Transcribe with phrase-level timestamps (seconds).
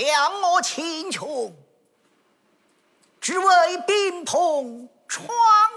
[0.00, 1.54] 向我请穷，
[3.20, 5.28] 只为宾朋闯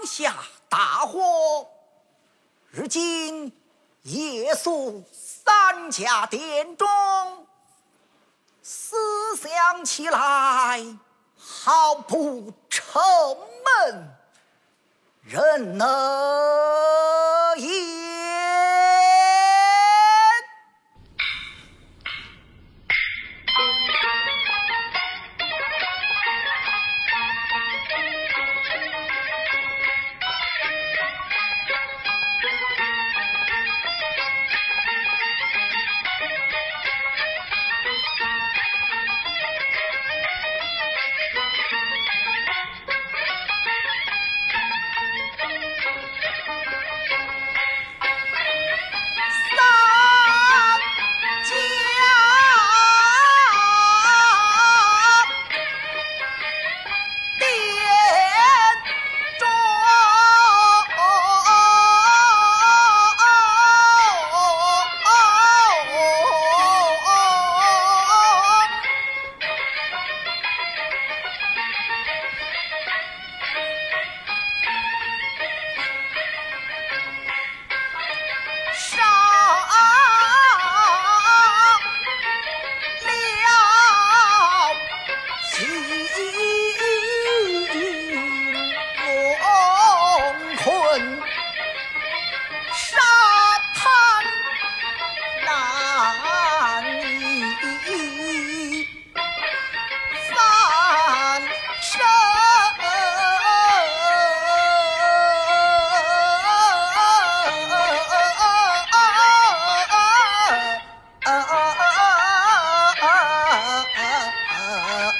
[0.06, 0.34] 下
[0.70, 1.68] 大祸。
[2.70, 3.52] 如今
[4.02, 6.88] 夜宿三家店中，
[8.62, 8.96] 思
[9.36, 10.96] 想起来
[11.38, 13.02] 好不沉
[13.64, 14.16] 闷，
[15.24, 15.86] 人能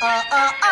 [0.01, 0.66] Ah ah ah.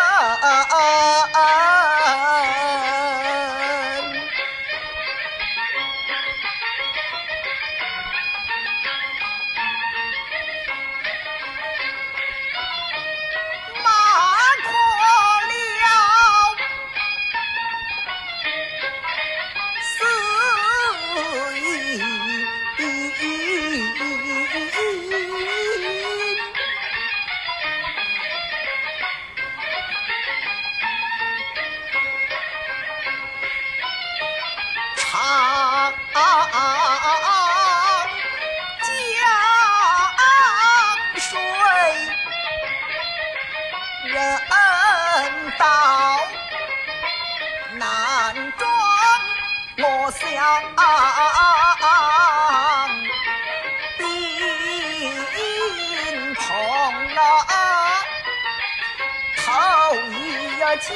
[60.76, 60.90] 家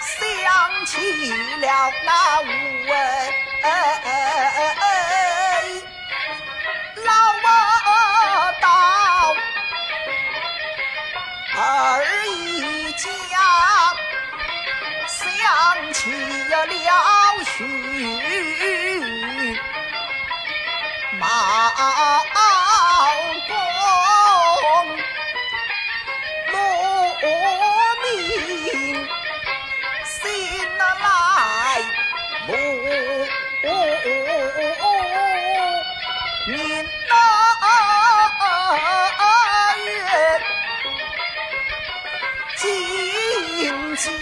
[0.00, 1.30] 想起
[1.60, 2.44] 了那五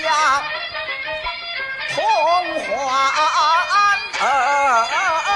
[0.02, 0.42] 家
[1.94, 2.00] 同
[2.64, 3.10] 欢
[4.20, 5.29] 儿，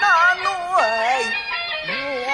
[0.00, 0.06] 心
[0.46, 1.90] 内
[2.26, 2.28] 往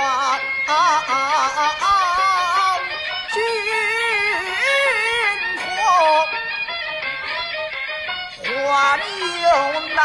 [3.32, 3.34] 军
[5.58, 5.64] 火
[8.72, 8.74] 还
[9.42, 9.44] 有
[9.94, 9.98] 那。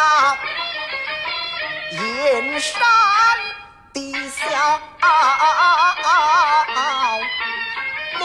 [1.92, 2.00] 燕
[2.60, 2.72] 山
[3.94, 3.98] 的
[4.30, 4.42] 小
[8.18, 8.22] 罗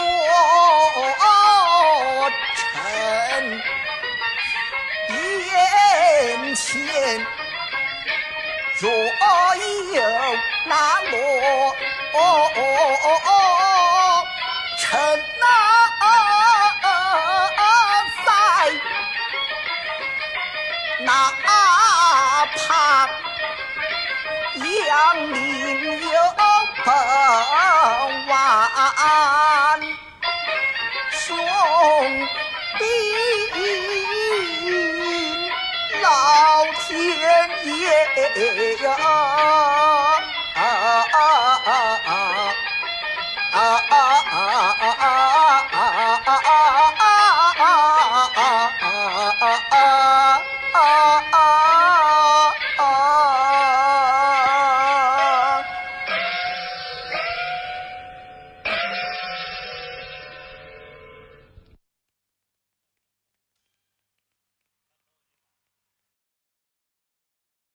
[2.55, 2.65] 成，
[5.09, 6.65] 眼前
[8.79, 10.03] 若有
[10.65, 10.71] 那
[11.09, 11.15] 么
[14.77, 14.85] 成
[18.25, 18.29] 在，
[20.99, 21.47] 哪怕。
[24.87, 25.37] 杨林
[26.09, 26.15] 有
[26.85, 26.87] 百
[37.67, 38.07] yeah.